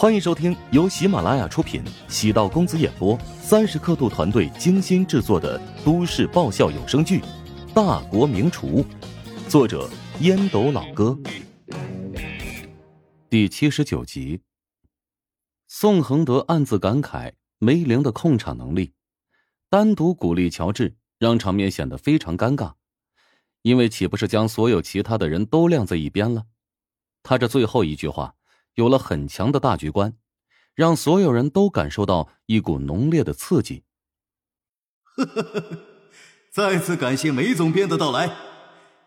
[0.00, 7.20] 欢迎收听由喜马拉雅出品、喜道公子演播、三十刻度团队精心制作的都市爆笑有声剧
[7.74, 8.82] 《大国名厨》，
[9.46, 9.90] 作者
[10.20, 11.18] 烟斗老哥，
[13.28, 14.40] 第七十九集。
[15.68, 18.94] 宋恒德暗自感慨梅玲的控场能力，
[19.68, 22.72] 单独鼓励乔治，让场面显得非常尴尬，
[23.60, 26.44] 因为岂不是将所有其他的人都晾在一边了？
[27.22, 28.34] 他这最后一句话。
[28.74, 30.14] 有了很强的大局观，
[30.74, 33.84] 让所有人都感受到一股浓烈的刺激。
[35.02, 35.78] 呵呵呵，
[36.50, 38.34] 再次感谢梅总编的到来。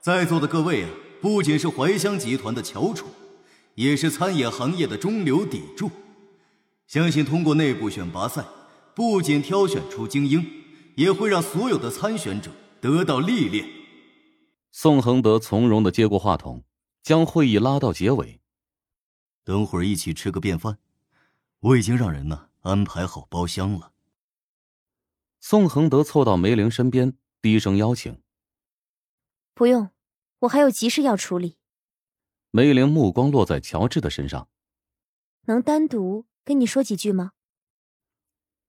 [0.00, 3.06] 在座的各位啊，不仅是怀乡集团的翘楚，
[3.74, 5.90] 也是餐饮行业的中流砥柱。
[6.86, 8.44] 相信通过内部选拔赛，
[8.94, 10.46] 不仅挑选出精英，
[10.94, 13.68] 也会让所有的参选者得到历练。
[14.70, 16.62] 宋恒德从容的接过话筒，
[17.02, 18.40] 将会议拉到结尾。
[19.46, 20.76] 等会儿一起吃个便饭，
[21.60, 23.92] 我已经让人呢安排好包厢了。
[25.38, 28.20] 宋恒德凑到梅玲身边，低声邀请
[29.54, 29.90] ：“不用，
[30.40, 31.58] 我还有急事要处理。”
[32.50, 34.48] 梅玲目光落在乔治的身上
[35.46, 37.30] ：“能单独跟你说几句吗？”“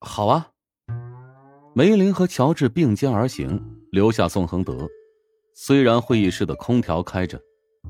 [0.00, 0.52] 好啊。”
[1.74, 4.86] 梅玲和乔治并肩而行，留下宋恒德。
[5.54, 7.40] 虽然会议室的空调开着，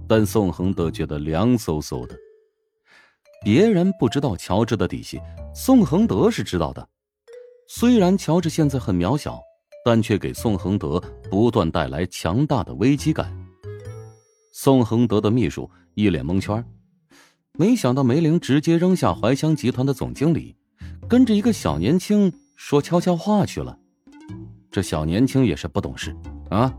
[0.07, 2.17] 但宋恒德觉得凉飕飕的。
[3.47, 5.21] 别人不知道乔治的底细，
[5.55, 6.85] 宋恒德是知道的。
[7.69, 9.41] 虽然乔治现在很渺小，
[9.85, 13.33] 但却给宋恒德不断带来强大的危机感。
[14.53, 16.65] 宋恒德的秘书一脸蒙圈，
[17.57, 20.57] 没想到梅玲直接扔下怀香集团的总经理，
[21.09, 23.79] 跟着一个小年轻说悄悄话去了。
[24.73, 26.13] 这小年轻也是不懂事
[26.51, 26.75] 啊，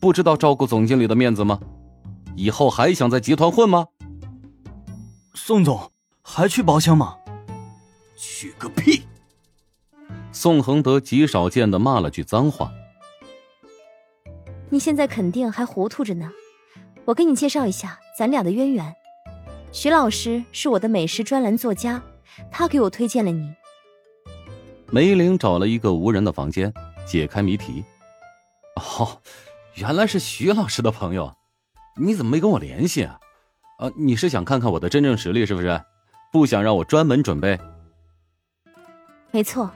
[0.00, 1.58] 不知道照顾总经理的面子吗？
[2.36, 3.86] 以后还想在集团混吗？
[5.34, 5.91] 宋总。
[6.22, 7.16] 还去包厢吗？
[8.16, 9.02] 去个屁！
[10.30, 12.72] 宋恒德极少见的骂了句脏话。
[14.70, 16.30] 你现在肯定还糊涂着呢。
[17.04, 18.94] 我给你介绍一下咱俩的渊源。
[19.72, 22.00] 徐老师是我的美食专栏作家，
[22.50, 23.52] 他给我推荐了你。
[24.90, 26.72] 梅玲找了一个无人的房间，
[27.04, 27.84] 解开谜题。
[28.76, 29.20] 哦，
[29.74, 31.34] 原来是徐老师的朋友，
[32.00, 33.18] 你怎么没跟我联系啊？
[33.78, 35.82] 啊，你是想看看我的真正实力是不是？
[36.32, 37.60] 不想让我专门准备？
[39.30, 39.70] 没错，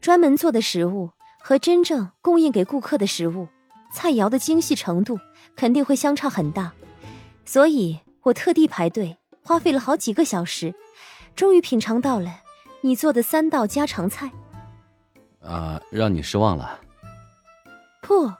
[0.00, 3.46] 专门做的食物和真正供应给顾客的食物，
[3.92, 5.20] 菜肴的精细程度
[5.54, 6.72] 肯定会相差很大，
[7.44, 10.74] 所以我特地排队，花费了好几个小时，
[11.34, 12.40] 终于品尝到了
[12.80, 14.30] 你做的三道家常菜。
[15.42, 16.80] 啊，让你失望了？
[18.00, 18.32] 不，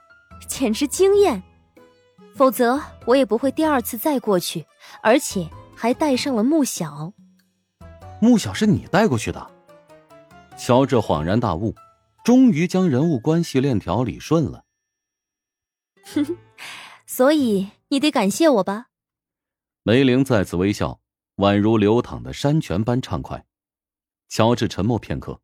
[0.47, 1.43] 简直惊艳！
[2.35, 4.65] 否则我也不会第二次再过去，
[5.03, 7.13] 而且还带上了穆小。
[8.19, 9.51] 穆小是你带过去的，
[10.57, 11.75] 乔治恍然大悟，
[12.23, 14.63] 终于将人物关系链条理顺了。
[16.03, 16.37] 哼哼，
[17.05, 18.87] 所以你得感谢我吧？
[19.83, 20.99] 梅玲再次微笑，
[21.37, 23.45] 宛如流淌的山泉般畅快。
[24.29, 25.39] 乔治沉默片刻，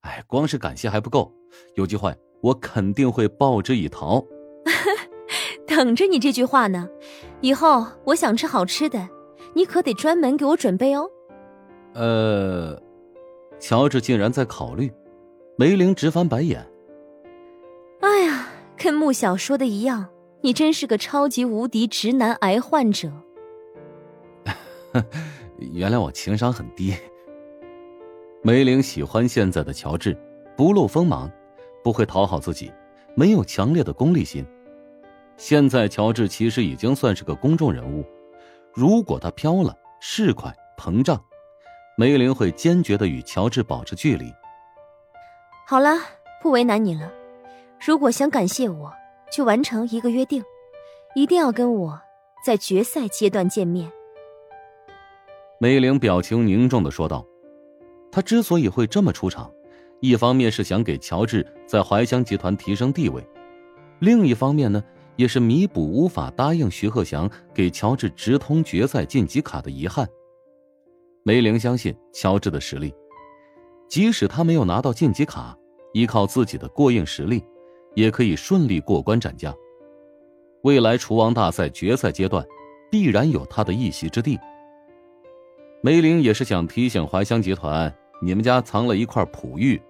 [0.00, 1.32] 哎，光是感谢还不够，
[1.76, 4.22] 有机会我肯定会报之以桃。
[5.66, 6.88] 等着你这句话呢，
[7.40, 9.08] 以后我想吃好吃的，
[9.54, 11.08] 你可得专门给我准备哦。
[11.92, 12.80] 呃，
[13.58, 14.92] 乔治竟然在考虑，
[15.56, 16.66] 梅玲直翻白眼。
[18.00, 20.08] 哎呀，跟穆小说的一样，
[20.40, 23.10] 你真是个超级无敌直男癌患者。
[25.58, 26.94] 原谅我情商很低。
[28.42, 30.16] 梅玲喜欢现在的乔治，
[30.56, 31.30] 不露锋芒，
[31.84, 32.72] 不会讨好自己，
[33.14, 34.46] 没有强烈的功利心。
[35.36, 38.04] 现在乔治其实已经算是个公众人物，
[38.72, 41.22] 如果他飘了、市侩、膨胀。
[42.00, 44.32] 梅林会坚决的与乔治保持距离。
[45.66, 45.98] 好了，
[46.42, 47.12] 不为难你了。
[47.78, 48.90] 如果想感谢我，
[49.30, 50.42] 就完成一个约定，
[51.14, 52.00] 一定要跟我
[52.42, 53.92] 在决赛阶段见面。
[55.58, 57.22] 梅玲表情凝重的说道
[58.10, 59.52] ：“她之所以会这么出场，
[60.00, 63.22] 一方面是想给乔治在怀香集团提升地位，
[63.98, 64.82] 另一方面呢，
[65.16, 70.08] 也是弥补无法答应徐鹤翔给乔治直通决赛晋级卡的遗憾。”
[71.22, 72.94] 梅玲相信乔治的实力，
[73.88, 75.56] 即使他没有拿到晋级卡，
[75.92, 77.44] 依靠自己的过硬实力，
[77.94, 79.54] 也可以顺利过关斩将。
[80.62, 82.44] 未来厨王大赛决赛阶段，
[82.90, 84.38] 必然有他的一席之地。
[85.82, 89.80] 梅玲也是想提醒怀香集团，你们家藏了一块璞玉，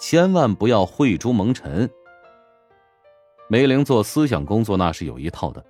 [0.00, 1.88] 千万不要慧珠蒙尘。
[3.48, 5.64] 梅玲做思想工作那是有一套的，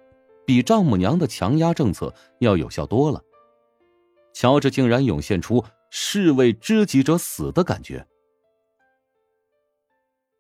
[0.47, 3.23] 比丈母娘的强压政策要有效多了。
[4.33, 8.07] 乔治竟然涌现出士为知己者死的感觉。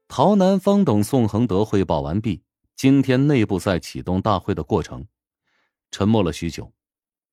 [0.08, 2.42] 陶南方等宋恒德汇报完毕，
[2.74, 5.06] 今天内部赛启动大会的过程，
[5.90, 6.72] 沉默了许久，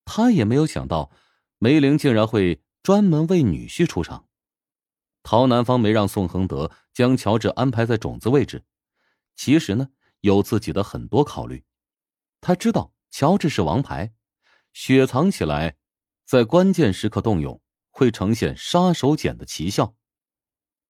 [0.05, 1.11] 他也没有想到
[1.57, 4.25] 梅玲竟然会专门为女婿出场。
[5.23, 8.63] 陶南方没让宋恒德将乔治安排在种子位置，
[9.35, 9.89] 其实呢
[10.21, 11.65] 有自己的很多考虑，
[12.39, 14.13] 他知道乔治是王牌，
[14.71, 15.75] 雪藏起来，
[16.27, 19.95] 在关键时刻动用会呈现杀手锏的奇效。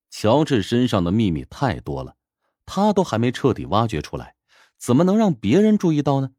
[0.10, 2.18] 乔治身上的秘密太多了，
[2.66, 4.36] 他都还没彻底挖掘出来，
[4.80, 6.32] 怎么能让别人注意到呢？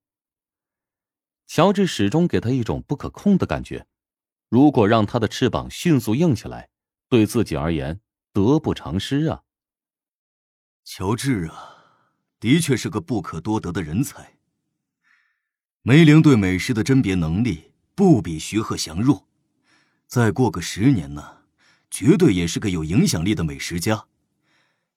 [1.47, 3.87] 乔治始终给他一种不可控的感觉，
[4.49, 6.69] 如果让他的翅膀迅速硬起来，
[7.09, 8.01] 对自己而言
[8.33, 9.45] 得不偿失啊。
[10.83, 11.77] 乔治啊，
[12.41, 14.39] 的确是个不可多得的人才。
[15.83, 19.25] 梅林对美食的甄别能力不比徐鹤祥弱，
[20.07, 21.21] 再过个十年呢？
[21.91, 24.05] 绝对也是个有影响力的美食家。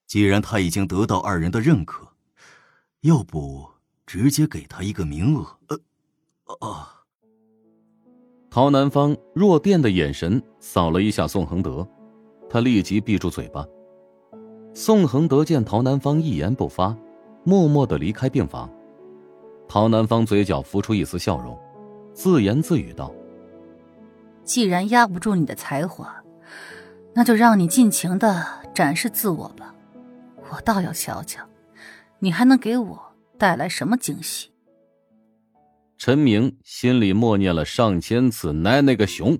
[0.06, 2.08] 既然他已经得到二人的认可，
[3.00, 3.68] 要不
[4.06, 5.58] 直接给他一个名额？
[5.66, 7.02] 呃，啊！
[8.52, 11.88] 陶南方弱电的眼神扫了一下宋恒德，
[12.48, 13.66] 他立即闭住嘴巴。
[14.76, 16.96] 宋恒德见陶南方一言不发，
[17.46, 18.72] 默默的离开病房。
[19.68, 21.60] 陶南方嘴角浮出一丝笑容，
[22.14, 23.14] 自言自语道
[24.44, 26.18] ：“既然压不住你的才华。”
[27.14, 29.76] 那就让你尽情的展示自我吧，
[30.50, 31.44] 我倒要瞧瞧，
[32.20, 32.98] 你还能给我
[33.38, 34.50] 带来什么惊喜。
[35.98, 39.38] 陈明心里默念了上千次“奶奶个熊”，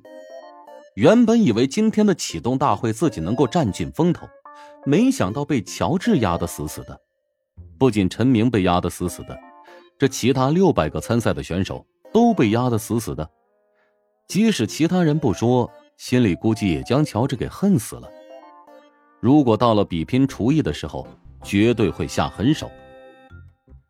[0.96, 4.28] 原本以为今天的启动大会自己能够占尽风头，
[4.86, 7.00] 没想到被乔治压得死死的。
[7.78, 9.40] 不仅陈明被压得死死的，
[9.98, 13.30] 这其他六百个参赛的选手都被压得死死的，
[14.28, 15.70] 即使其他人不说。
[15.98, 18.10] 心里估计也将乔治给恨死了。
[19.20, 21.08] 如果到了比拼厨艺的时候，
[21.44, 22.72] 绝对会下狠手。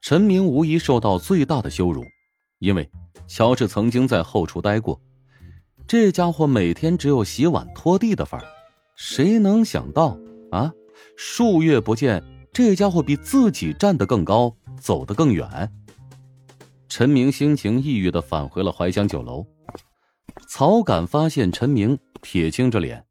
[0.01, 2.03] 陈明无疑受到最大的羞辱，
[2.59, 2.89] 因为
[3.27, 4.99] 乔治曾经在后厨待过，
[5.87, 8.45] 这家伙每天只有洗碗拖地的份儿。
[8.97, 10.17] 谁能想到
[10.51, 10.73] 啊？
[11.15, 12.21] 数月不见，
[12.51, 15.71] 这家伙比自己站得更高，走得更远。
[16.91, 19.47] 陈明心情抑郁的返回了怀香酒楼。
[20.49, 23.07] 曹敢发现陈明铁青着脸，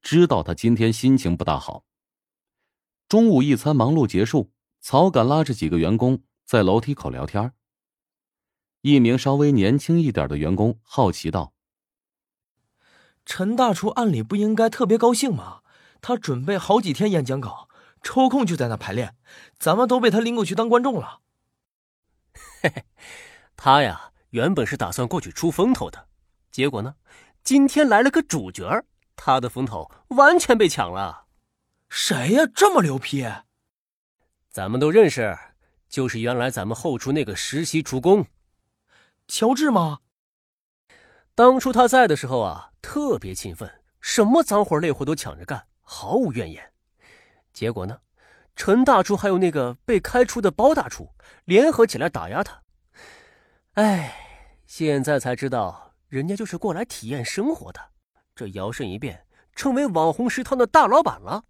[0.00, 1.84] 知道他今天心情不大好。
[3.08, 7.52] 中午一餐忙碌结束，曹敢拉着几个员工在楼梯口聊天。
[8.82, 11.52] 一名稍微年轻一点的员工好奇道
[13.26, 15.62] ：“陈大厨按理不应该特别高兴吗？
[16.00, 17.68] 他准备好几天演讲稿，
[18.04, 19.16] 抽空就在那排练，
[19.58, 21.22] 咱们都被他拎过去当观众了。”
[22.62, 22.84] 嘿嘿，
[23.56, 26.08] 他呀，原本是打算过去出风头的。
[26.50, 26.94] 结果呢？
[27.42, 28.84] 今天来了个主角，
[29.14, 31.26] 他的风头完全被抢了。
[31.88, 32.42] 谁呀？
[32.54, 33.24] 这么牛批？
[34.50, 35.38] 咱们都认识，
[35.88, 38.26] 就是原来咱们后厨那个实习厨工，
[39.28, 40.00] 乔治吗？
[41.34, 46.72] 当初他在的时候啊，特别勤奋，什么脏活累活都抢着干，毫无怨言。
[47.52, 48.00] 结果呢，
[48.56, 51.10] 陈大厨还有那个被开除的包大厨
[51.44, 52.62] 联合起来打压他。
[53.74, 54.16] 哎，
[54.66, 55.84] 现在才知道。
[56.08, 57.80] 人家就是过来体验生活的，
[58.34, 59.26] 这摇身一变
[59.56, 61.44] 成为网红食堂的大老板了。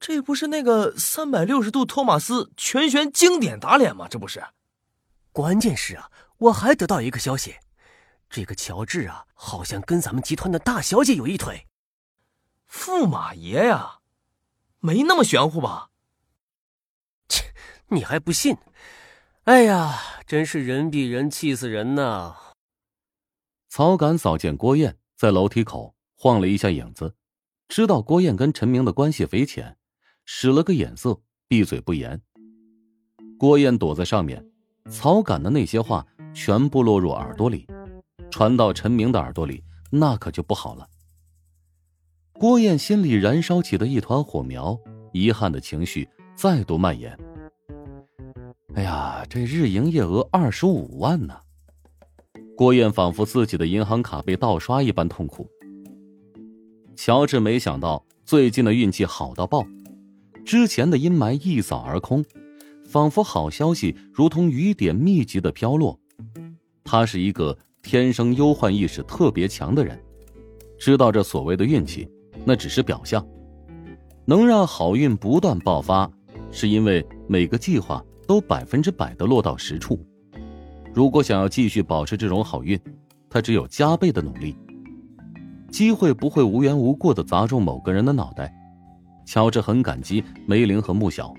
[0.00, 4.08] 这不是那个三百六十度托马斯全旋经典打脸吗？
[4.08, 4.42] 这不是。
[5.30, 7.56] 关键是啊，我还得到一个消息，
[8.30, 11.66] 这个乔治啊，好像跟咱们集团的大小姐有一腿。
[12.68, 13.98] 驸马爷呀，
[14.80, 15.90] 没那么玄乎吧？
[17.88, 18.56] 你还不信？
[19.44, 19.94] 哎呀，
[20.26, 22.34] 真是人比人气死人呐！
[23.68, 27.14] 曹敢扫见郭燕在楼梯口晃了一下影子，
[27.68, 29.76] 知道郭燕跟陈明的关系匪浅，
[30.24, 32.20] 使了个眼色，闭嘴不言。
[33.38, 34.44] 郭燕躲在上面，
[34.90, 37.68] 曹敢的那些话全部落入耳朵里，
[38.30, 40.88] 传到陈明的耳朵里，那可就不好了。
[42.32, 44.76] 郭燕心里燃烧起的一团火苗，
[45.12, 47.16] 遗憾的情绪再度蔓延。
[48.76, 51.34] 哎呀，这日营业额二十五万呢！
[52.54, 55.48] 郭燕仿佛自己的银行卡被盗刷一般痛苦。
[56.94, 59.66] 乔治没想到最近的运气好到爆，
[60.44, 62.22] 之前的阴霾一扫而空，
[62.84, 65.98] 仿佛好消息如同雨点密集的飘落。
[66.84, 69.98] 他是一个天生忧患意识特别强的人，
[70.78, 72.06] 知道这所谓的运气
[72.44, 73.26] 那只是表象，
[74.26, 76.10] 能让好运不断爆发，
[76.50, 80.04] 是因为每个计划都百分之百的落到实处。
[80.94, 82.78] 如果想要继续保持这种好运，
[83.28, 84.56] 他只有加倍的努力。
[85.70, 88.54] 机会不会无缘无故的砸中某个人的脑袋。
[89.26, 91.34] 乔治很感激梅林和穆小，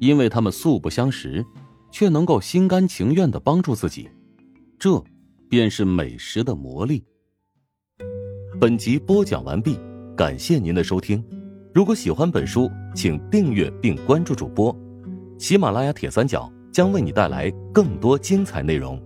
[0.00, 1.44] 因为他们素不相识，
[1.92, 4.08] 却能够心甘情愿的帮助自己，
[4.78, 5.02] 这
[5.48, 7.04] 便是美食的魔力。
[8.58, 9.78] 本集播讲完毕，
[10.16, 11.22] 感谢您的收听。
[11.74, 14.74] 如果喜欢本书，请订阅并关注主播。
[15.38, 19.00] 喜马拉雅铁三角将为你带来更多精彩内容。